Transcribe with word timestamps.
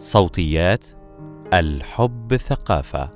صوتيات 0.00 0.84
الحب 1.52 2.36
ثقافة. 2.36 3.10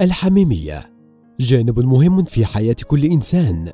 الحميمية 0.00 0.94
جانب 1.40 1.80
مهم 1.80 2.24
في 2.24 2.46
حياة 2.46 2.76
كل 2.86 3.04
إنسان. 3.04 3.72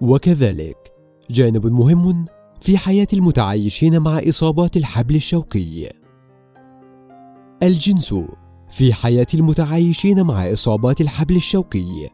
وكذلك 0.00 0.92
جانب 1.30 1.66
مهم 1.66 2.24
في 2.60 2.78
حياة 2.78 3.06
المتعايشين 3.12 3.98
مع 3.98 4.18
إصابات 4.28 4.76
الحبل 4.76 5.14
الشوكي 5.14 5.90
الجنس 7.62 8.14
في 8.70 8.94
حياة 8.94 9.26
المتعايشين 9.34 10.22
مع 10.22 10.52
إصابات 10.52 11.00
الحبل 11.00 11.36
الشوكي 11.36 12.10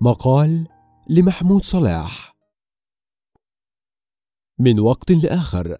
مقال 0.00 0.66
لمحمود 1.08 1.64
صلاح. 1.64 2.33
من 4.58 4.80
وقت 4.80 5.12
لآخر 5.12 5.76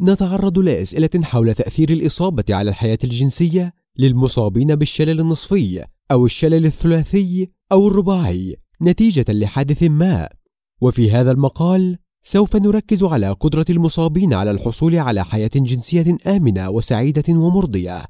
نتعرض 0.00 0.58
لأسئلة 0.58 1.10
حول 1.22 1.54
تأثير 1.54 1.90
الإصابة 1.90 2.44
على 2.50 2.70
الحياة 2.70 2.98
الجنسية 3.04 3.74
للمصابين 3.98 4.74
بالشلل 4.74 5.20
النصفي 5.20 5.84
أو 6.10 6.26
الشلل 6.26 6.66
الثلاثي 6.66 7.50
أو 7.72 7.88
الرباعي 7.88 8.56
نتيجة 8.82 9.24
لحادث 9.28 9.82
ما 9.82 10.28
وفي 10.80 11.10
هذا 11.10 11.30
المقال 11.30 11.98
سوف 12.22 12.56
نركز 12.56 13.04
على 13.04 13.30
قدرة 13.30 13.64
المصابين 13.70 14.34
على 14.34 14.50
الحصول 14.50 14.96
على 14.96 15.24
حياة 15.24 15.50
جنسية 15.54 16.16
آمنة 16.26 16.70
وسعيدة 16.70 17.24
ومرضية 17.28 18.04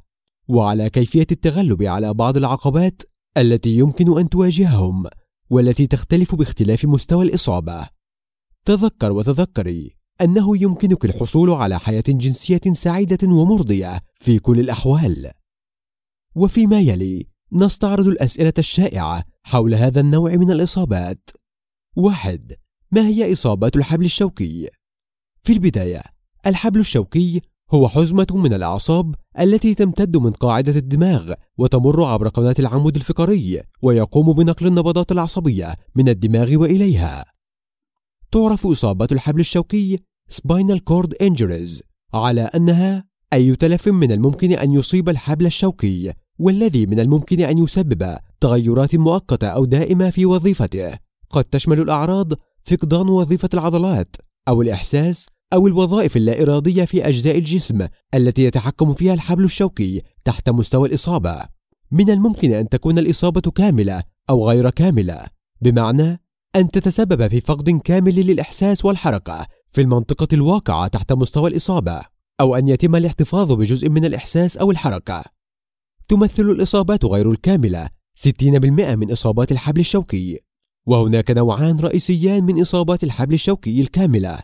وعلى 0.49 0.91
كيفية 0.91 1.27
التغلب 1.33 1.83
على 1.83 2.15
بعض 2.15 2.37
العقبات 2.37 3.03
التي 3.39 3.79
يمكن 3.79 4.19
أن 4.19 4.29
تواجههم 4.29 5.05
والتي 5.51 5.87
تختلف 5.87 6.35
باختلاف 6.35 6.85
مستوى 6.85 7.25
الإصابة. 7.25 7.89
تذكر 8.65 9.13
وتذكري 9.13 10.04
أنه 10.21 10.63
يمكنك 10.63 11.05
الحصول 11.05 11.51
على 11.51 11.81
حياة 11.81 12.05
جنسية 12.09 12.61
سعيدة 12.73 13.29
ومرضية 13.29 14.01
في 14.21 14.39
كل 14.39 14.61
الأحوال. 14.61 15.31
وفيما 16.35 16.81
يلي 16.81 17.27
نستعرض 17.53 18.07
الأسئلة 18.07 18.53
الشائعة 18.59 19.23
حول 19.43 19.75
هذا 19.75 20.01
النوع 20.01 20.37
من 20.37 20.51
الإصابات. 20.51 21.31
واحد: 21.97 22.53
ما 22.93 23.07
هي 23.07 23.33
إصابات 23.33 23.77
الحبل 23.77 24.05
الشوكي؟ 24.05 24.69
في 25.43 25.53
البداية، 25.53 26.03
الحبل 26.47 26.81
الشوكي 26.81 27.41
هو 27.71 27.89
حزمة 27.89 28.27
من 28.31 28.55
الأعصاب 28.55 29.15
التي 29.41 29.75
تمتد 29.75 30.17
من 30.17 30.31
قاعدة 30.31 30.77
الدماغ 30.77 31.33
وتمر 31.59 32.05
عبر 32.05 32.29
قناة 32.29 32.55
العمود 32.59 32.97
الفقري 32.97 33.63
ويقوم 33.83 34.33
بنقل 34.33 34.67
النبضات 34.67 35.13
العصبية 35.13 35.75
من 35.95 36.09
الدماغ 36.09 36.57
وإليها. 36.57 37.34
تعرف 38.35 38.67
إصابات 38.67 39.13
الحبل 39.13 39.41
الشوكي 39.41 39.99
spinal 40.33 40.79
cord 40.91 41.27
injuries 41.27 41.83
على 42.15 42.43
أنها 42.43 43.05
أي 43.33 43.57
تلف 43.57 43.89
من 43.89 44.13
الممكن 44.13 44.53
أن 44.53 44.71
يصيب 44.71 45.09
الحبل 45.09 45.47
الشوكي 45.47 46.13
والذي 46.39 46.87
من 46.87 47.01
الممكن 47.01 47.41
أن 47.41 47.59
يسبب 47.59 48.17
تغيرات 48.41 48.97
مؤقتة 48.97 49.49
أو 49.49 49.65
دائمة 49.65 50.11
في 50.11 50.27
وظيفته 50.27 50.99
قد 51.31 51.45
تشمل 51.45 51.81
الأعراض 51.81 52.33
فقدان 52.65 53.09
وظيفة 53.09 53.49
العضلات 53.55 54.17
أو 54.49 54.63
الإحساس 54.63 55.27
أو 55.53 55.67
الوظائف 55.67 56.17
اللا 56.17 56.43
إرادية 56.43 56.85
في 56.85 57.09
أجزاء 57.09 57.39
الجسم 57.39 57.87
التي 58.15 58.45
يتحكم 58.45 58.93
فيها 58.93 59.15
الحبل 59.15 59.45
الشوكي 59.45 60.03
تحت 60.25 60.51
مستوى 60.51 60.89
الإصابة. 60.89 61.45
من 61.91 62.11
الممكن 62.11 62.53
أن 62.53 62.69
تكون 62.69 62.99
الإصابة 62.99 63.41
كاملة 63.41 64.03
أو 64.31 64.49
غير 64.49 64.71
كاملة، 64.71 65.25
بمعنى 65.61 66.24
أن 66.57 66.69
تتسبب 66.69 67.29
في 67.29 67.41
فقد 67.41 67.71
كامل 67.71 68.15
للإحساس 68.15 68.85
والحركة 68.85 69.47
في 69.73 69.81
المنطقة 69.81 70.29
الواقعة 70.33 70.89
تحت 70.89 71.13
مستوى 71.13 71.51
الإصابة، 71.51 72.01
أو 72.41 72.57
أن 72.57 72.69
يتم 72.69 72.97
الاحتفاظ 72.97 73.53
بجزء 73.53 73.89
من 73.89 74.05
الإحساس 74.05 74.57
أو 74.57 74.71
الحركة. 74.71 75.25
تمثل 76.09 76.43
الإصابات 76.43 77.05
غير 77.05 77.31
الكاملة 77.31 77.89
60% 78.15 78.95
من 78.95 79.13
إصابات 79.13 79.53
الحبل 79.53 79.81
الشوكي، 79.81 80.39
وهناك 80.87 81.31
نوعان 81.31 81.81
رئيسيان 81.81 82.45
من 82.45 82.61
إصابات 82.61 83.05
الحبل 83.05 83.35
الشوكي 83.35 83.81
الكاملة 83.81 84.39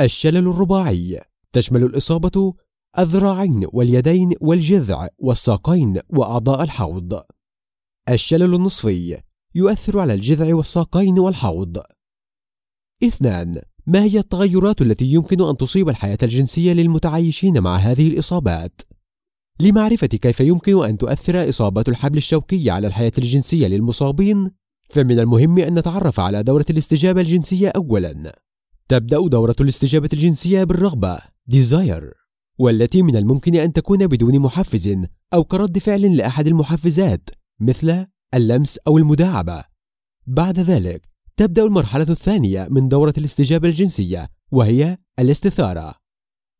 الشلل 0.00 0.48
الرباعي 0.48 1.20
تشمل 1.52 1.84
الإصابة 1.84 2.54
الذراعين 2.98 3.66
واليدين 3.72 4.34
والجذع 4.40 5.08
والساقين 5.18 6.00
وأعضاء 6.08 6.62
الحوض. 6.62 7.22
الشلل 8.08 8.54
النصفي 8.54 9.20
يؤثر 9.54 9.98
على 9.98 10.14
الجذع 10.14 10.54
والساقين 10.54 11.18
والحوض. 11.18 11.78
اثنان 13.04 13.54
ما 13.86 14.04
هي 14.04 14.18
التغيرات 14.18 14.82
التي 14.82 15.04
يمكن 15.04 15.48
أن 15.48 15.56
تصيب 15.56 15.88
الحياة 15.88 16.18
الجنسية 16.22 16.72
للمتعايشين 16.72 17.60
مع 17.60 17.76
هذه 17.76 18.08
الإصابات؟ 18.08 18.80
لمعرفة 19.60 20.06
كيف 20.06 20.40
يمكن 20.40 20.84
أن 20.84 20.98
تؤثر 20.98 21.48
إصابات 21.48 21.88
الحبل 21.88 22.16
الشوكي 22.16 22.70
على 22.70 22.86
الحياة 22.86 23.12
الجنسية 23.18 23.66
للمصابين، 23.66 24.50
فمن 24.90 25.18
المهم 25.18 25.58
أن 25.58 25.78
نتعرف 25.78 26.20
على 26.20 26.42
دورة 26.42 26.66
الاستجابة 26.70 27.20
الجنسية 27.20 27.72
أولاً. 27.76 28.32
تبدأ 28.88 29.28
دورة 29.28 29.56
الاستجابة 29.60 30.08
الجنسية 30.12 30.64
بالرغبة 30.64 31.18
desire 31.50 32.14
والتي 32.58 33.02
من 33.02 33.16
الممكن 33.16 33.54
أن 33.54 33.72
تكون 33.72 34.06
بدون 34.06 34.38
محفز 34.38 34.96
أو 35.34 35.44
كرد 35.44 35.78
فعل 35.78 36.16
لأحد 36.16 36.46
المحفزات 36.46 37.30
مثل 37.60 38.06
اللمس 38.34 38.78
أو 38.86 38.98
المداعبة. 38.98 39.64
بعد 40.26 40.58
ذلك 40.58 41.08
تبدأ 41.36 41.64
المرحلة 41.64 42.06
الثانية 42.10 42.68
من 42.70 42.88
دورة 42.88 43.14
الاستجابة 43.18 43.68
الجنسية 43.68 44.28
وهي 44.50 44.98
الاستثارة. 45.18 45.94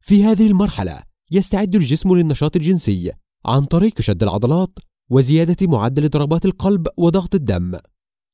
في 0.00 0.24
هذه 0.24 0.46
المرحلة 0.46 1.02
يستعد 1.30 1.74
الجسم 1.74 2.16
للنشاط 2.16 2.56
الجنسي 2.56 3.12
عن 3.46 3.64
طريق 3.64 4.00
شد 4.00 4.22
العضلات 4.22 4.78
وزيادة 5.10 5.66
معدل 5.66 6.08
ضربات 6.08 6.44
القلب 6.44 6.86
وضغط 6.96 7.34
الدم. 7.34 7.78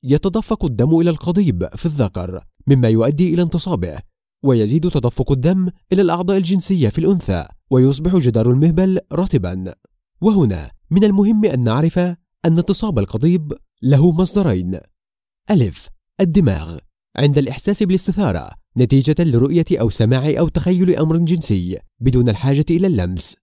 يتدفق 0.03 0.65
الدم 0.65 1.01
إلى 1.01 1.11
القضيب 1.11 1.69
في 1.77 1.87
الذكر 1.87 2.45
مما 2.67 2.89
يؤدي 2.89 3.35
إلى 3.35 3.43
انتصابه 3.43 3.99
ويزيد 4.45 4.91
تدفق 4.91 5.33
الدم 5.33 5.69
إلى 5.93 6.03
الأعضاء 6.03 6.37
الجنسية 6.37 6.89
في 6.89 6.99
الأنثى 6.99 7.47
ويصبح 7.71 8.17
جدار 8.17 8.51
المهبل 8.51 8.99
رطبا 9.13 9.75
وهنا 10.21 10.71
من 10.91 11.05
المهم 11.05 11.45
أن 11.45 11.65
نعرف 11.65 12.01
أن 12.47 12.59
انتصاب 12.59 12.99
القضيب 12.99 13.53
له 13.83 14.13
مصدرين. 14.13 14.81
ألف 15.51 15.89
الدماغ. 16.21 16.79
عند 17.17 17.39
الإحساس 17.39 17.83
بالاستثارة 17.83 18.51
نتيجة 18.79 19.15
لرؤية 19.19 19.65
أو 19.73 19.91
سماع 19.91 20.35
أو 20.39 20.49
تخيل 20.49 20.97
أمر 20.97 21.17
جنسي 21.17 21.79
بدون 22.01 22.29
الحاجة 22.29 22.65
إلى 22.71 22.87
اللمس. 22.87 23.37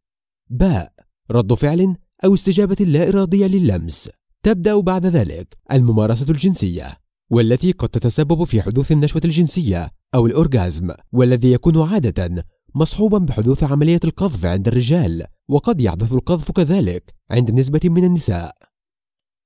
باء 0.50 0.94
رد 1.32 1.54
فعل 1.54 1.96
أو 2.26 2.34
استجابة 2.34 2.86
لا 2.86 3.10
إرادية 3.10 3.48
للمس 3.48 4.10
تبدأ 4.44 4.80
بعد 4.80 5.06
ذلك 5.06 5.58
الممارسة 5.72 6.26
الجنسية 6.30 6.98
والتي 7.30 7.72
قد 7.72 7.90
تتسبب 7.90 8.44
في 8.44 8.62
حدوث 8.62 8.92
النشوة 8.92 9.22
الجنسية 9.26 9.90
أو 10.16 10.26
الأورغازم 10.26 10.92
والذي 11.12 11.52
يكون 11.52 11.82
عادة 11.82 12.46
مصحوبا 12.76 13.18
بحدوث 13.18 13.64
عملية 13.64 14.00
القذف 14.04 14.46
عند 14.46 14.68
الرجال 14.68 15.26
وقد 15.50 15.82
يحدث 15.82 16.14
القذف 16.14 16.52
كذلك 16.52 17.14
عند 17.32 17.52
نسبة 17.52 17.80
من 17.84 18.04
النساء. 18.04 18.73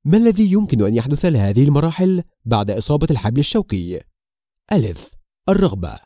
ما 0.07 0.17
الذي 0.17 0.51
يمكن 0.51 0.85
أن 0.85 0.95
يحدث 0.95 1.25
لهذه 1.25 1.63
المراحل 1.63 2.23
بعد 2.45 2.71
إصابة 2.71 3.07
الحبل 3.11 3.39
الشوكي؟ 3.39 3.99
ألف 4.71 5.11
الرغبة 5.49 5.99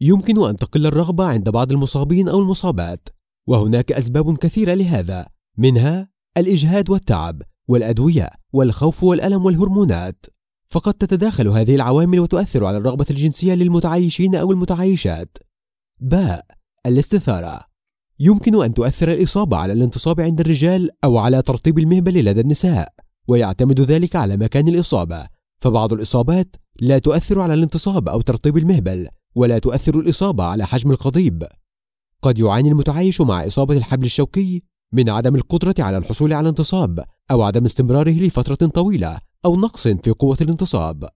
يمكن 0.00 0.48
أن 0.48 0.56
تقل 0.56 0.86
الرغبة 0.86 1.24
عند 1.24 1.48
بعض 1.50 1.72
المصابين 1.72 2.28
أو 2.28 2.38
المصابات 2.40 3.08
وهناك 3.46 3.92
أسباب 3.92 4.36
كثيرة 4.38 4.74
لهذا 4.74 5.26
منها 5.58 6.08
الإجهاد 6.38 6.90
والتعب 6.90 7.42
والأدوية 7.68 8.30
والخوف 8.52 9.04
والألم 9.04 9.44
والهرمونات 9.44 10.26
فقد 10.68 10.94
تتداخل 10.94 11.48
هذه 11.48 11.74
العوامل 11.74 12.20
وتؤثر 12.20 12.64
على 12.64 12.76
الرغبة 12.76 13.06
الجنسية 13.10 13.54
للمتعايشين 13.54 14.34
أو 14.34 14.52
المتعايشات. 14.52 15.38
باء 16.00 16.46
الاستثارة 16.86 17.60
يمكن 18.20 18.62
أن 18.62 18.74
تؤثر 18.74 19.12
الإصابة 19.12 19.56
على 19.56 19.72
الانتصاب 19.72 20.20
عند 20.20 20.40
الرجال 20.40 20.90
أو 21.04 21.18
على 21.18 21.42
ترطيب 21.42 21.78
المهبل 21.78 22.24
لدى 22.24 22.40
النساء، 22.40 23.07
ويعتمد 23.28 23.80
ذلك 23.80 24.16
على 24.16 24.36
مكان 24.36 24.68
الإصابة، 24.68 25.26
فبعض 25.58 25.92
الإصابات 25.92 26.56
لا 26.80 26.98
تؤثر 26.98 27.40
على 27.40 27.54
الانتصاب 27.54 28.08
أو 28.08 28.20
ترطيب 28.20 28.56
المهبل، 28.56 29.08
ولا 29.34 29.58
تؤثر 29.58 30.00
الإصابة 30.00 30.44
على 30.44 30.66
حجم 30.66 30.90
القضيب. 30.90 31.44
قد 32.22 32.38
يعاني 32.38 32.68
المتعايش 32.68 33.20
مع 33.20 33.46
إصابة 33.46 33.76
الحبل 33.76 34.04
الشوكي 34.04 34.62
من 34.92 35.08
عدم 35.08 35.34
القدرة 35.34 35.74
على 35.78 35.98
الحصول 35.98 36.32
على 36.32 36.48
انتصاب 36.48 37.04
أو 37.30 37.42
عدم 37.42 37.64
استمراره 37.64 38.10
لفترة 38.10 38.66
طويلة 38.66 39.18
أو 39.44 39.56
نقص 39.56 39.88
في 39.88 40.10
قوة 40.10 40.36
الانتصاب. 40.40 41.08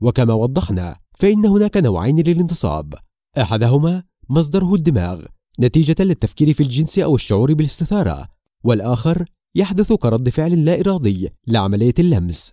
وكما 0.00 0.34
وضحنا 0.34 0.96
فإن 1.18 1.46
هناك 1.46 1.76
نوعين 1.76 2.20
للانتصاب، 2.20 2.94
أحدهما 3.40 4.02
مصدره 4.28 4.74
الدماغ 4.74 5.22
نتيجة 5.60 6.02
للتفكير 6.02 6.52
في 6.52 6.62
الجنس 6.62 6.98
أو 6.98 7.14
الشعور 7.14 7.54
بالاستثارة، 7.54 8.28
والآخر 8.64 9.24
يحدث 9.56 9.92
كرد 9.92 10.28
فعل 10.28 10.64
لا 10.64 10.80
إرادي 10.80 11.30
لعملية 11.46 11.94
اللمس. 11.98 12.52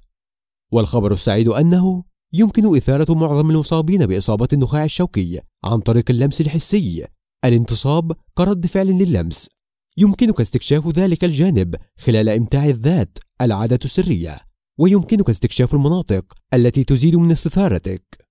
والخبر 0.72 1.14
السعيد 1.14 1.48
أنه 1.48 2.04
يمكن 2.34 2.76
إثارة 2.76 3.14
معظم 3.14 3.50
المصابين 3.52 4.06
بإصابة 4.06 4.48
النخاع 4.54 4.84
الشوكي 4.84 5.42
عن 5.66 5.80
طريق 5.80 6.06
اللمس 6.10 6.42
الحسي. 6.42 7.06
الانتصاب 7.46 8.12
كرد 8.34 8.66
فعل 8.66 8.88
للمس. 8.88 9.50
يمكنك 9.98 10.42
استكشاف 10.42 10.88
ذلك 10.88 11.24
الجانب 11.24 11.76
خلال 11.98 12.30
إمتاع 12.30 12.66
الذات 12.66 13.18
العادة 13.42 13.80
السرية 13.86 14.38
ويمكنك 14.80 15.30
استكشاف 15.30 15.74
المناطق 15.74 16.34
التي 16.54 16.84
تزيد 16.84 17.16
من 17.16 17.32
استثارتك. 17.32 18.28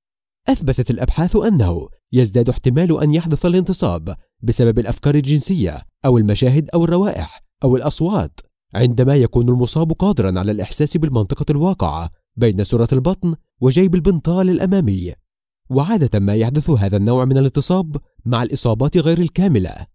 أثبتت 0.49 0.91
الأبحاث 0.91 1.37
أنه 1.37 1.89
يزداد 2.13 2.49
احتمال 2.49 3.03
أن 3.03 3.15
يحدث 3.15 3.47
الانتصاب 3.47 4.17
بسبب 4.43 4.79
الأفكار 4.79 5.15
الجنسية 5.15 5.83
أو 6.05 6.19
المشاهد 6.19 6.69
أو 6.75 6.85
الروائح 6.85 7.43
أو 7.65 7.77
الأصوات. 7.77 8.41
عندما 8.75 9.17
يكون 9.17 9.49
المصاب 9.49 9.93
قادرا 9.93 10.39
على 10.39 10.53
الإحساس 10.53 10.97
بالمنطقة 10.97 11.45
الواقعة 11.51 12.11
بين 12.37 12.65
سرة 12.65 12.89
البطن 12.93 13.35
وجيب 13.61 13.95
البنطال 13.95 14.51
الأمامي. 14.51 15.13
وعادة 15.71 16.19
ما 16.19 16.35
يحدث 16.35 16.71
هذا 16.71 16.97
النوع 16.97 17.25
من 17.25 17.39
الاتصاب 17.39 17.97
مع 18.25 18.43
الإصابات 18.43 18.97
غير 18.97 19.19
الكاملة. 19.19 19.87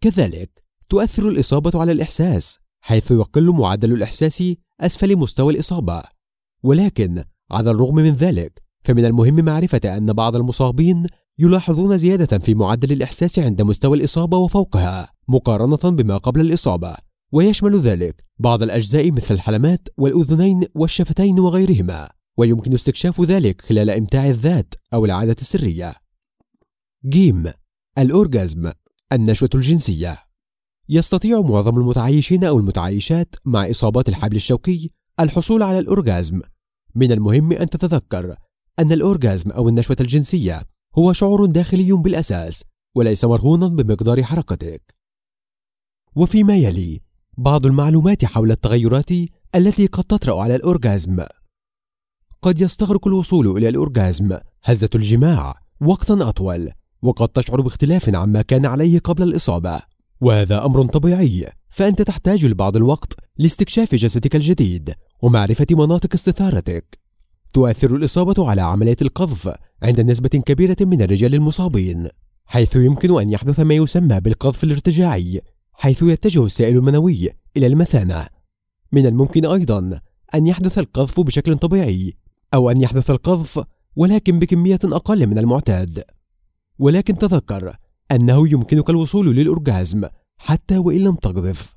كذلك 0.00 0.62
تؤثر 0.88 1.28
الإصابة 1.28 1.80
على 1.80 1.92
الإحساس 1.92 2.58
حيث 2.80 3.10
يقل 3.10 3.50
معدل 3.50 3.92
الإحساس 3.92 4.42
أسفل 4.80 5.16
مستوى 5.16 5.52
الإصابة. 5.52 6.02
ولكن 6.62 7.24
على 7.50 7.70
الرغم 7.70 7.94
من 7.94 8.14
ذلك 8.14 8.62
فمن 8.84 9.04
المهم 9.04 9.44
معرفة 9.44 9.80
أن 9.96 10.12
بعض 10.12 10.36
المصابين 10.36 11.06
يلاحظون 11.38 11.98
زيادة 11.98 12.38
في 12.38 12.54
معدل 12.54 12.92
الإحساس 12.92 13.38
عند 13.38 13.62
مستوى 13.62 13.96
الإصابة 13.96 14.36
وفوقها 14.36 15.08
مقارنة 15.28 15.96
بما 15.96 16.16
قبل 16.16 16.40
الإصابة. 16.40 17.07
ويشمل 17.32 17.78
ذلك 17.78 18.24
بعض 18.38 18.62
الأجزاء 18.62 19.10
مثل 19.10 19.34
الحلمات 19.34 19.88
والأذنين 19.96 20.64
والشفتين 20.74 21.40
وغيرهما 21.40 22.10
ويمكن 22.36 22.74
استكشاف 22.74 23.20
ذلك 23.20 23.62
خلال 23.62 23.90
إمتاع 23.90 24.26
الذات 24.26 24.74
أو 24.94 25.04
العادة 25.04 25.36
السرية. 25.40 25.94
جيم 27.06 27.52
الأورجازم 27.98 28.72
النشوة 29.12 29.50
الجنسية. 29.54 30.18
يستطيع 30.88 31.40
معظم 31.40 31.78
المتعايشين 31.80 32.44
أو 32.44 32.58
المتعايشات 32.58 33.34
مع 33.44 33.70
إصابات 33.70 34.08
الحبل 34.08 34.36
الشوكي 34.36 34.90
الحصول 35.20 35.62
على 35.62 35.78
الأورجازم 35.78 36.40
من 36.94 37.12
المهم 37.12 37.52
أن 37.52 37.70
تتذكر 37.70 38.36
أن 38.78 38.92
الأورجازم 38.92 39.50
أو 39.50 39.68
النشوة 39.68 39.96
الجنسية 40.00 40.62
هو 40.98 41.12
شعور 41.12 41.46
داخلي 41.46 41.92
بالأساس 41.92 42.64
وليس 42.94 43.24
مرهونا 43.24 43.68
بمقدار 43.68 44.22
حركتك. 44.22 44.94
وفيما 46.16 46.56
يلي 46.56 47.07
بعض 47.38 47.66
المعلومات 47.66 48.24
حول 48.24 48.50
التغيرات 48.50 49.10
التي 49.54 49.86
قد 49.86 50.04
تطرأ 50.04 50.42
على 50.42 50.56
الأورجازم 50.56 51.24
قد 52.42 52.60
يستغرق 52.60 53.06
الوصول 53.06 53.56
إلى 53.56 53.68
الأورجازم 53.68 54.38
هزة 54.64 54.88
الجماع 54.94 55.54
وقتا 55.80 56.18
أطول 56.28 56.70
وقد 57.02 57.28
تشعر 57.28 57.60
باختلاف 57.60 58.14
عما 58.14 58.42
كان 58.42 58.66
عليه 58.66 58.98
قبل 58.98 59.22
الإصابة. 59.22 59.80
وهذا 60.20 60.64
أمر 60.64 60.86
طبيعي 60.86 61.46
فأنت 61.70 62.02
تحتاج 62.02 62.46
لبعض 62.46 62.76
الوقت 62.76 63.14
لاستكشاف 63.36 63.94
جسدك 63.94 64.36
الجديد 64.36 64.94
ومعرفة 65.22 65.66
مناطق 65.70 66.14
استثارتك. 66.14 66.98
تؤثر 67.54 67.96
الإصابة 67.96 68.50
على 68.50 68.60
عملية 68.60 68.96
القذف 69.02 69.54
عند 69.82 70.00
نسبة 70.00 70.28
كبيرة 70.28 70.76
من 70.80 71.02
الرجال 71.02 71.34
المصابين 71.34 72.08
حيث 72.46 72.76
يمكن 72.76 73.20
أن 73.20 73.30
يحدث 73.30 73.60
ما 73.60 73.74
يسمى 73.74 74.20
بالقذف 74.20 74.64
الارتجاعي 74.64 75.42
حيث 75.78 76.02
يتجه 76.02 76.46
السائل 76.46 76.76
المنوي 76.76 77.28
إلى 77.56 77.66
المثانة 77.66 78.26
من 78.92 79.06
الممكن 79.06 79.46
أيضا 79.46 80.00
أن 80.34 80.46
يحدث 80.46 80.78
القذف 80.78 81.20
بشكل 81.20 81.54
طبيعي 81.54 82.16
أو 82.54 82.70
أن 82.70 82.80
يحدث 82.80 83.10
القذف 83.10 83.64
ولكن 83.96 84.38
بكمية 84.38 84.78
أقل 84.84 85.26
من 85.26 85.38
المعتاد 85.38 86.02
ولكن 86.78 87.18
تذكر 87.18 87.76
أنه 88.12 88.48
يمكنك 88.52 88.90
الوصول 88.90 89.36
للأورجازم 89.36 90.04
حتى 90.38 90.78
وإن 90.78 90.98
لم 90.98 91.14
تقذف 91.14 91.74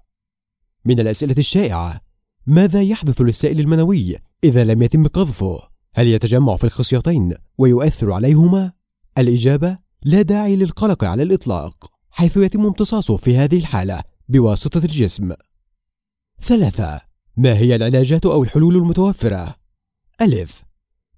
من 0.86 1.00
الأسئلة 1.00 1.36
الشائعة 1.38 2.02
ماذا 2.48 2.82
يحدث 2.82 3.22
للسائل 3.22 3.60
المنوي 3.60 4.16
إذا 4.44 4.64
لم 4.64 4.82
يتم 4.82 5.08
قذفه؟ 5.08 5.60
هل 5.94 6.08
يتجمع 6.08 6.56
في 6.56 6.64
الخصيتين 6.64 7.34
ويؤثر 7.58 8.12
عليهما؟ 8.12 8.72
الإجابة 9.18 9.78
لا 10.04 10.22
داعي 10.22 10.56
للقلق 10.56 11.04
على 11.04 11.24
الإطلاق 11.24 11.92
حيث 12.12 12.38
يتم 12.38 12.66
امتصاصه 12.66 13.18
في 13.18 13.38
هذه 13.38 13.58
الحالة 13.58 14.04
بواسطة 14.30 14.78
الجسم. 14.78 15.32
ثلاثة 16.42 17.02
ما 17.38 17.58
هي 17.58 17.76
العلاجات 17.76 18.26
أو 18.26 18.44
الحلول 18.44 18.76
المتوفرة؟ 18.76 19.56
ألف 20.22 20.64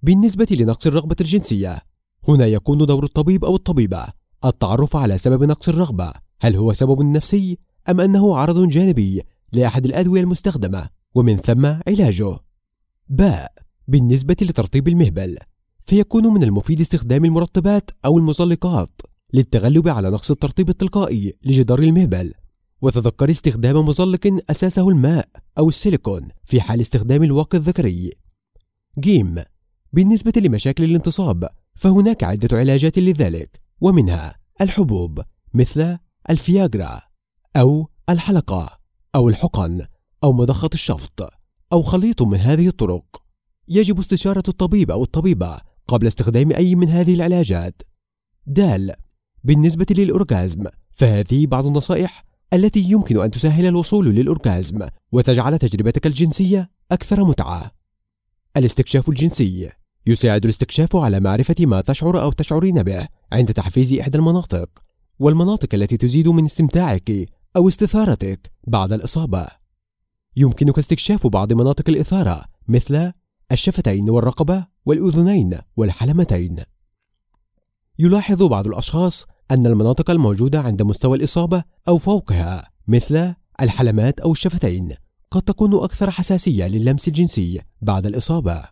بالنسبة 0.03 0.47
لنقص 0.51 0.87
الرغبة 0.87 1.15
الجنسية 1.21 1.81
هنا 2.27 2.45
يكون 2.45 2.85
دور 2.85 3.03
الطبيب 3.03 3.45
أو 3.45 3.55
الطبيبة 3.55 4.07
التعرف 4.45 4.95
على 4.95 5.17
سبب 5.17 5.43
نقص 5.43 5.69
الرغبة. 5.69 6.13
هل 6.41 6.55
هو 6.55 6.73
سبب 6.73 7.01
نفسي 7.01 7.57
أم 7.89 8.01
أنه 8.01 8.37
عرض 8.37 8.67
جانبي 8.67 9.21
لأحد 9.53 9.85
الأدوية 9.85 10.21
المستخدمة؟ 10.21 10.89
ومن 11.15 11.37
ثم 11.37 11.65
علاجه. 11.65 12.37
باء 13.09 13.51
بالنسبة 13.87 14.35
لترطيب 14.41 14.87
المهبل 14.87 15.37
فيكون 15.85 16.27
من 16.27 16.43
المفيد 16.43 16.81
استخدام 16.81 17.25
المرطبات 17.25 17.91
أو 18.05 18.17
المزلقات. 18.17 19.01
للتغلب 19.33 19.87
على 19.87 20.09
نقص 20.09 20.31
الترطيب 20.31 20.69
التلقائي 20.69 21.33
لجدار 21.43 21.79
المهبل 21.79 22.33
وتذكر 22.81 23.31
استخدام 23.31 23.85
مزلق 23.85 24.39
أساسه 24.49 24.89
الماء 24.89 25.29
أو 25.57 25.69
السيليكون 25.69 26.27
في 26.45 26.61
حال 26.61 26.81
استخدام 26.81 27.23
الواقي 27.23 27.57
الذكري. 27.57 28.11
جيم 28.99 29.43
بالنسبة 29.93 30.33
لمشاكل 30.37 30.83
الانتصاب 30.83 31.49
فهناك 31.75 32.23
عدة 32.23 32.57
علاجات 32.57 32.99
لذلك 32.99 33.61
ومنها 33.81 34.35
الحبوب 34.61 35.21
مثل 35.53 35.97
الفياجرا 36.29 37.01
أو 37.55 37.89
الحلقة 38.09 38.79
أو 39.15 39.29
الحقن 39.29 39.81
أو 40.23 40.33
مضخة 40.33 40.69
الشفط 40.73 41.29
أو 41.73 41.81
خليط 41.81 42.21
من 42.21 42.37
هذه 42.37 42.67
الطرق. 42.67 43.23
يجب 43.67 43.99
استشارة 43.99 44.43
الطبيب 44.47 44.91
أو 44.91 45.03
الطبيبة 45.03 45.61
قبل 45.87 46.07
استخدام 46.07 46.51
أي 46.51 46.75
من 46.75 46.89
هذه 46.89 47.13
العلاجات. 47.13 47.81
دال 48.47 48.93
بالنسبة 49.43 49.85
للأورجازم 49.89 50.63
فهذه 50.91 51.47
بعض 51.47 51.65
النصائح 51.65 52.23
التي 52.53 52.79
يمكن 52.79 53.21
أن 53.21 53.31
تسهل 53.31 53.65
الوصول 53.65 54.07
للأورجازم 54.07 54.87
وتجعل 55.11 55.59
تجربتك 55.59 56.07
الجنسية 56.07 56.69
أكثر 56.91 57.23
متعة. 57.23 57.71
الاستكشاف 58.57 59.09
الجنسي 59.09 59.69
يساعد 60.07 60.43
الاستكشاف 60.43 60.95
على 60.95 61.19
معرفة 61.19 61.55
ما 61.59 61.81
تشعر 61.81 62.21
أو 62.21 62.31
تشعرين 62.31 62.83
به 62.83 63.07
عند 63.31 63.53
تحفيز 63.53 63.93
إحدى 63.93 64.17
المناطق 64.17 64.69
والمناطق 65.19 65.75
التي 65.75 65.97
تزيد 65.97 66.27
من 66.27 66.45
استمتاعك 66.45 67.11
أو 67.55 67.67
استثارتك 67.67 68.51
بعد 68.67 68.93
الإصابة. 68.93 69.47
يمكنك 70.35 70.77
استكشاف 70.77 71.27
بعض 71.27 71.53
مناطق 71.53 71.89
الإثارة 71.89 72.45
مثل 72.67 73.11
الشفتين 73.51 74.09
والرقبة 74.09 74.67
والأذنين 74.85 75.59
والحلمتين. 75.77 76.55
يلاحظ 77.99 78.43
بعض 78.43 78.67
الأشخاص 78.67 79.25
أن 79.51 79.65
المناطق 79.65 80.11
الموجودة 80.11 80.61
عند 80.61 80.81
مستوى 80.81 81.17
الإصابة 81.17 81.63
أو 81.87 81.97
فوقها 81.97 82.69
مثل 82.87 83.33
الحلمات 83.61 84.19
أو 84.19 84.31
الشفتين 84.31 84.89
قد 85.31 85.41
تكون 85.41 85.83
أكثر 85.83 86.11
حساسية 86.11 86.67
للمس 86.67 87.07
الجنسي 87.07 87.61
بعد 87.81 88.05
الإصابة. 88.05 88.63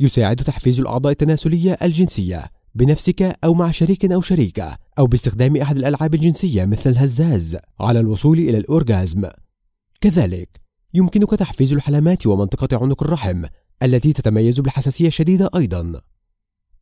يساعد 0.00 0.36
تحفيز 0.36 0.80
الأعضاء 0.80 1.12
التناسلية 1.12 1.78
الجنسية 1.82 2.44
بنفسك 2.74 3.22
أو 3.44 3.54
مع 3.54 3.70
شريك 3.70 4.12
أو 4.12 4.20
شريكة 4.20 4.76
أو 4.98 5.06
باستخدام 5.06 5.56
أحد 5.56 5.76
الألعاب 5.76 6.14
الجنسية 6.14 6.64
مثل 6.64 6.90
الهزاز 6.90 7.58
على 7.80 8.00
الوصول 8.00 8.38
إلى 8.38 8.58
الأورجازم 8.58 9.28
كذلك 10.00 10.60
يمكنك 10.94 11.30
تحفيز 11.30 11.72
الحلمات 11.72 12.26
ومنطقة 12.26 12.78
عنق 12.82 13.02
الرحم 13.02 13.44
التي 13.82 14.12
تتميز 14.12 14.60
بالحساسية 14.60 15.06
الشديدة 15.06 15.50
أيضا. 15.56 16.00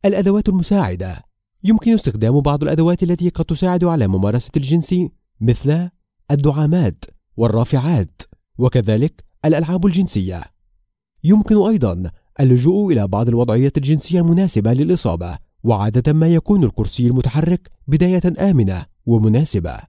الأدوات 0.05 0.49
المساعدة 0.49 1.32
يمكن 1.63 1.93
استخدام 1.93 2.41
بعض 2.41 2.63
الأدوات 2.63 3.03
التي 3.03 3.29
قد 3.29 3.45
تساعد 3.45 3.83
على 3.83 4.07
ممارسة 4.07 4.51
الجنس 4.57 4.95
مثل 5.41 5.89
الدعامات 6.31 7.05
والرافعات 7.37 8.21
وكذلك 8.57 9.23
الألعاب 9.45 9.85
الجنسية 9.85 10.43
يمكن 11.23 11.57
أيضا 11.57 12.11
اللجوء 12.39 12.93
إلى 12.93 13.07
بعض 13.07 13.27
الوضعيات 13.27 13.77
الجنسية 13.77 14.19
المناسبة 14.19 14.73
للإصابة 14.73 15.37
وعادة 15.63 16.13
ما 16.13 16.27
يكون 16.27 16.63
الكرسي 16.63 17.07
المتحرك 17.07 17.69
بداية 17.87 18.49
آمنة 18.49 18.85
ومناسبة 19.05 19.79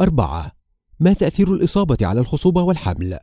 أربعة 0.00 0.52
ما 1.00 1.12
تأثير 1.12 1.54
الإصابة 1.54 1.96
على 2.02 2.20
الخصوبة 2.20 2.62
والحمل؟ 2.62 3.18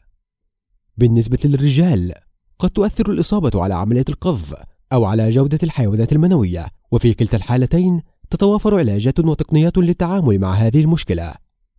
بالنسبة 0.98 1.40
للرجال 1.46 2.14
قد 2.60 2.70
تؤثر 2.70 3.12
الإصابة 3.12 3.64
على 3.64 3.74
عملية 3.74 4.06
القذف 4.10 4.56
أو 4.94 5.06
على 5.06 5.30
جودة 5.30 5.60
الحيوانات 5.64 6.14
المنوية. 6.14 6.68
وفي 6.92 7.14
كلتا 7.14 7.38
الحالتين 7.38 8.02
تتوافر 8.30 8.78
علاجات 8.78 9.20
وتقنيات 9.20 9.78
للتعامل 9.78 10.40
مع 10.40 10.54
هذه 10.54 10.82
المشكلة. 10.82 11.34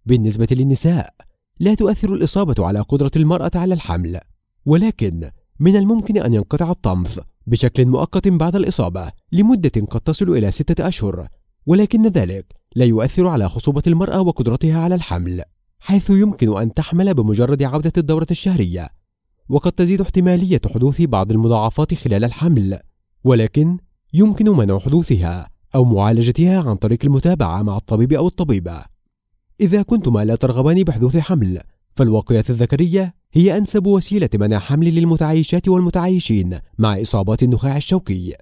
بالنسبة 0.07 0.49
للنساء 0.51 1.15
لا 1.61 1.75
تؤثر 1.75 2.13
الإصابة 2.13 2.67
على 2.67 2.81
قدرة 2.81 3.11
المرأة 3.17 3.51
على 3.55 3.75
الحمل. 3.75 4.21
ولكن 4.67 5.31
من 5.61 5.77
الممكن 5.77 6.19
أن 6.19 6.35
ينقطع 6.35 6.71
الطمث 6.71 7.21
بشكل 7.47 7.87
مؤقت 7.87 8.29
بعد 8.29 8.57
الإصابة 8.57 9.11
لمدة 9.33 9.87
قد 9.91 10.01
تصل 10.01 10.31
إلى 10.31 10.51
ستة 10.51 10.89
أشهر. 10.89 11.29
ولكن 11.67 12.07
ذلك 12.07 12.47
لا 12.77 12.85
يؤثر 12.85 13.27
على 13.27 13.49
خصوبة 13.49 13.83
المرأة 13.87 14.21
وقدرتها 14.21 14.81
على 14.81 14.95
الحمل 14.95 15.43
حيث 15.81 16.11
يمكن 16.11 16.59
أن 16.59 16.73
تحمل 16.73 17.15
بمجرد 17.15 17.63
عودة 17.63 17.93
الدورة 17.97 18.27
الشهرية. 18.31 18.89
وقد 19.49 19.73
تزيد 19.73 20.01
احتمالية 20.01 20.61
حدوث 20.75 21.03
بعض 21.03 21.33
المضاعفات 21.33 21.95
خلال 21.95 22.25
الحمل. 22.25 22.79
ولكن 23.25 23.79
يمكن 24.15 24.49
منع 24.49 24.79
حدوثها 24.79 25.49
أو 25.75 25.85
معالجتها 25.85 26.63
عن 26.63 26.77
طريق 26.77 26.99
المتابعة 27.05 27.63
مع 27.63 27.77
الطبيب 27.77 28.13
أو 28.13 28.27
الطبيبة. 28.27 28.85
إذا 29.61 29.83
كنتما 29.83 30.25
لا 30.25 30.35
ترغبان 30.35 30.83
بحدوث 30.83 31.17
حمل 31.17 31.61
فالوقاية 31.97 32.45
الذكرية 32.51 33.15
هي 33.33 33.57
أنسب 33.57 33.87
وسيلة 33.87 34.29
منع 34.35 34.59
حمل 34.59 34.95
للمتعايشات 34.95 35.69
والمتعايشين 35.69 36.59
مع 36.79 37.01
إصابات 37.01 37.43
النخاع 37.43 37.77
الشوكي. 37.77 38.35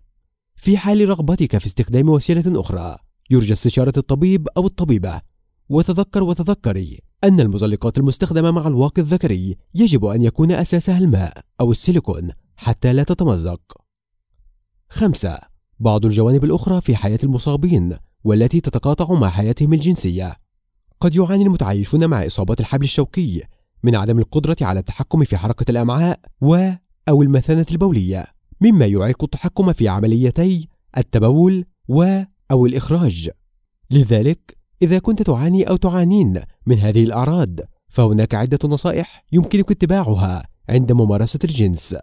في 0.56 0.76
حال 0.76 1.08
رغبتك 1.08 1.58
في 1.58 1.66
استخدام 1.66 2.08
وسيلة 2.08 2.60
أخرى 2.60 2.96
يرجى 3.30 3.52
استشارة 3.52 3.92
الطبيب 3.96 4.48
أو 4.56 4.66
الطبيبة. 4.66 5.20
وتذكر 5.68 6.22
وتذكري 6.22 7.00
أن 7.24 7.40
المزلقات 7.40 7.98
المستخدمة 7.98 8.50
مع 8.50 8.66
الواقي 8.66 9.02
الذكري 9.02 9.56
يجب 9.74 10.04
أن 10.04 10.22
يكون 10.22 10.52
أساسها 10.52 10.98
الماء 10.98 11.32
أو 11.60 11.70
السيليكون 11.70 12.28
حتى 12.56 12.92
لا 12.92 13.02
تتمزق. 13.02 13.81
خمسة. 14.92 15.38
بعض 15.80 16.04
الجوانب 16.04 16.44
الأخرى 16.44 16.80
في 16.80 16.96
حياة 16.96 17.18
المصابين 17.24 17.96
والتي 18.24 18.60
تتقاطع 18.60 19.14
مع 19.14 19.28
حياتهم 19.28 19.72
الجنسية. 19.72 20.36
قد 21.00 21.16
يعاني 21.16 21.42
المتعايشون 21.42 22.06
مع 22.06 22.26
إصابات 22.26 22.60
الحبل 22.60 22.84
الشوكي 22.84 23.42
من 23.82 23.94
عدم 23.94 24.18
القدرة 24.18 24.56
على 24.62 24.80
التحكم 24.80 25.24
في 25.24 25.36
حركة 25.36 25.70
الأمعاء 25.70 26.20
و 26.40 26.70
أو 27.08 27.22
المثانة 27.22 27.66
البولية 27.70 28.26
مما 28.60 28.86
يعيق 28.86 29.24
التحكم 29.24 29.72
في 29.72 29.88
عمليتي 29.88 30.68
التبول 30.98 31.64
و 31.88 32.22
أو 32.50 32.66
الإخراج. 32.66 33.30
لذلك 33.90 34.58
إذا 34.82 34.98
كنت 34.98 35.22
تعاني 35.22 35.68
أو 35.68 35.76
تعانين 35.76 36.40
من 36.66 36.78
هذه 36.78 37.04
الأعراض 37.04 37.60
فهناك 37.88 38.34
عدة 38.34 38.58
نصائح 38.64 39.24
يمكنك 39.32 39.70
اتباعها 39.70 40.42
عند 40.68 40.92
ممارسة 40.92 41.38
الجنس. 41.44 41.96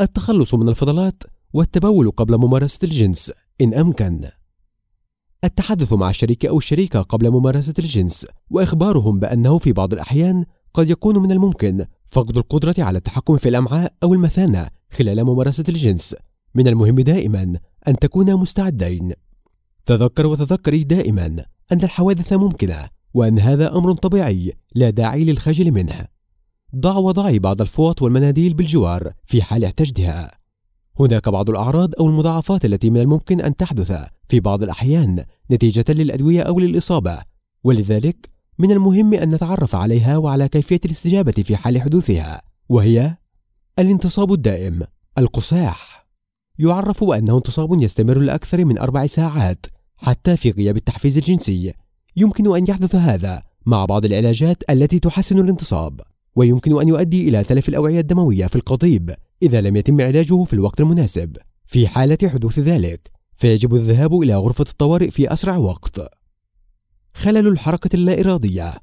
التخلص 0.00 0.54
من 0.54 0.68
الفضلات 0.68 1.22
والتبول 1.56 2.10
قبل 2.10 2.38
ممارسة 2.38 2.78
الجنس 2.84 3.32
إن 3.60 3.74
أمكن. 3.74 4.20
التحدث 5.44 5.92
مع 5.92 6.10
الشريك 6.10 6.46
أو 6.46 6.58
الشريكة 6.58 7.02
قبل 7.02 7.30
ممارسة 7.30 7.74
الجنس 7.78 8.26
وإخبارهم 8.50 9.18
بأنه 9.18 9.58
في 9.58 9.72
بعض 9.72 9.92
الأحيان 9.92 10.44
قد 10.74 10.90
يكون 10.90 11.18
من 11.18 11.32
الممكن 11.32 11.84
فقد 12.06 12.36
القدرة 12.36 12.74
على 12.78 12.98
التحكم 12.98 13.36
في 13.36 13.48
الأمعاء 13.48 13.92
أو 14.02 14.14
المثانة 14.14 14.68
خلال 14.90 15.24
ممارسة 15.24 15.64
الجنس. 15.68 16.16
من 16.54 16.68
المهم 16.68 17.00
دائما 17.00 17.58
أن 17.88 17.96
تكونا 17.98 18.36
مستعدين. 18.36 19.12
تذكر 19.86 20.26
وتذكري 20.26 20.84
دائما 20.84 21.26
أن 21.72 21.82
الحوادث 21.82 22.32
ممكنة 22.32 22.88
وأن 23.14 23.38
هذا 23.38 23.76
أمر 23.76 23.94
طبيعي 23.94 24.52
لا 24.74 24.90
داعي 24.90 25.24
للخجل 25.24 25.72
منه. 25.72 26.06
ضع 26.76 26.96
وضعي 26.96 27.38
بعض 27.38 27.60
الفوط 27.60 28.02
والمناديل 28.02 28.54
بالجوار 28.54 29.12
في 29.26 29.42
حال 29.42 29.64
احتجتها. 29.64 30.45
هناك 31.00 31.28
بعض 31.28 31.50
الأعراض 31.50 31.90
أو 32.00 32.06
المضاعفات 32.06 32.64
التي 32.64 32.90
من 32.90 33.00
الممكن 33.00 33.40
أن 33.40 33.56
تحدث 33.56 33.92
في 34.28 34.40
بعض 34.40 34.62
الأحيان 34.62 35.24
نتيجة 35.50 35.84
للأدوية 35.88 36.42
أو 36.42 36.58
للإصابة 36.58 37.18
ولذلك 37.64 38.30
من 38.58 38.70
المهم 38.70 39.14
أن 39.14 39.34
نتعرف 39.34 39.74
عليها 39.74 40.16
وعلى 40.16 40.48
كيفية 40.48 40.80
الاستجابة 40.84 41.32
في 41.32 41.56
حال 41.56 41.82
حدوثها 41.82 42.42
وهي 42.68 43.16
الانتصاب 43.78 44.32
الدائم 44.32 44.82
القصاح. 45.18 46.06
يعرف 46.58 47.04
بأنه 47.04 47.36
انتصاب 47.36 47.82
يستمر 47.82 48.18
لأكثر 48.18 48.64
من 48.64 48.78
أربع 48.78 49.06
ساعات 49.06 49.66
حتى 49.96 50.36
في 50.36 50.50
غياب 50.50 50.76
التحفيز 50.76 51.18
الجنسي. 51.18 51.72
يمكن 52.16 52.56
أن 52.56 52.64
يحدث 52.68 52.94
هذا 52.94 53.40
مع 53.66 53.84
بعض 53.84 54.04
العلاجات 54.04 54.62
التي 54.70 54.98
تحسن 54.98 55.38
الانتصاب 55.38 56.00
ويمكن 56.36 56.80
أن 56.80 56.88
يؤدي 56.88 57.28
إلى 57.28 57.44
تلف 57.44 57.68
الأوعية 57.68 58.00
الدموية 58.00 58.46
في 58.46 58.56
القضيب. 58.56 59.14
إذا 59.42 59.60
لم 59.60 59.76
يتم 59.76 60.00
علاجه 60.00 60.44
في 60.44 60.52
الوقت 60.52 60.80
المناسب. 60.80 61.36
في 61.66 61.88
حالة 61.88 62.18
حدوث 62.28 62.58
ذلك 62.58 63.10
فيجب 63.36 63.74
الذهاب 63.74 64.20
إلى 64.20 64.36
غرفة 64.36 64.64
الطوارئ 64.68 65.10
في 65.10 65.32
أسرع 65.32 65.56
وقت. 65.56 66.00
خلل 67.14 67.46
الحركة 67.48 67.96
اللا 67.96 68.20
إرادية 68.20 68.74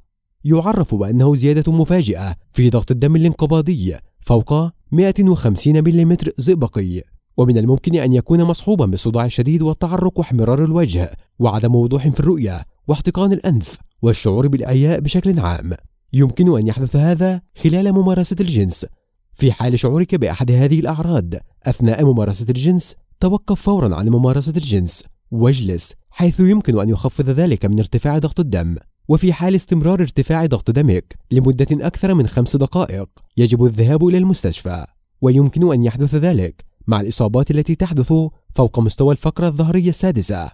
يعرف 0.45 0.95
بأنه 0.95 1.35
زيادة 1.35 1.71
مفاجئة 1.71 2.35
في 2.53 2.69
ضغط 2.69 2.91
الدم 2.91 3.15
الانقباضي 3.15 3.97
فوق 4.21 4.69
150 4.91 5.83
ملم 5.83 6.17
زئبقي 6.37 7.01
ومن 7.37 7.57
الممكن 7.57 7.95
أن 7.95 8.13
يكون 8.13 8.43
مصحوبا 8.43 8.85
بالصداع 8.85 9.25
الشديد 9.25 9.61
والتعرق 9.61 10.19
واحمرار 10.19 10.63
الوجه 10.63 11.11
وعدم 11.39 11.75
وضوح 11.75 12.07
في 12.07 12.19
الرؤية 12.19 12.65
واحتقان 12.87 13.33
الأنف 13.33 13.77
والشعور 14.01 14.47
بالإعياء 14.47 14.99
بشكل 14.99 15.39
عام. 15.39 15.73
يمكن 16.13 16.57
أن 16.57 16.67
يحدث 16.67 16.95
هذا 16.95 17.41
خلال 17.63 17.93
ممارسة 17.93 18.35
الجنس. 18.39 18.85
في 19.33 19.51
حال 19.51 19.79
شعورك 19.79 20.15
بأحد 20.15 20.51
هذه 20.51 20.79
الأعراض 20.79 21.33
أثناء 21.63 22.05
ممارسة 22.05 22.45
الجنس 22.49 22.95
توقف 23.19 23.61
فورا 23.61 23.95
عن 23.95 24.09
ممارسة 24.09 24.53
الجنس. 24.57 25.03
واجلس 25.31 25.93
حيث 26.09 26.39
يمكن 26.39 26.79
أن 26.79 26.89
يخفض 26.89 27.29
ذلك 27.29 27.65
من 27.65 27.79
ارتفاع 27.79 28.17
ضغط 28.17 28.39
الدم. 28.39 28.75
وفي 29.07 29.33
حال 29.33 29.55
استمرار 29.55 29.99
ارتفاع 29.99 30.45
ضغط 30.45 30.71
دمك 30.71 31.15
لمدة 31.31 31.67
أكثر 31.71 32.13
من 32.13 32.27
خمس 32.27 32.55
دقائق 32.55 33.09
يجب 33.37 33.63
الذهاب 33.65 34.07
إلى 34.07 34.17
المستشفى. 34.17 34.85
ويمكن 35.21 35.73
أن 35.73 35.83
يحدث 35.83 36.15
ذلك 36.15 36.65
مع 36.87 37.01
الإصابات 37.01 37.51
التي 37.51 37.75
تحدث 37.75 38.13
فوق 38.55 38.79
مستوى 38.79 39.11
الفقرة 39.11 39.47
الظهرية 39.47 39.89
السادسة. 39.89 40.51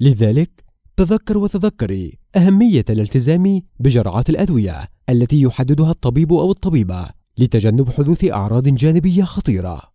لذلك 0.00 0.64
تذكر 0.96 1.38
وتذكري 1.38 2.18
أهمية 2.36 2.84
الالتزام 2.90 3.60
بجرعات 3.80 4.30
الأدوية 4.30 4.88
التي 5.08 5.40
يحددها 5.42 5.90
الطبيب 5.90 6.32
أو 6.32 6.50
الطبيبة. 6.50 7.19
لتجنب 7.40 7.90
حدوث 7.90 8.24
أعراض 8.24 8.68
جانبية 8.68 9.24
خطيرة. 9.24 9.89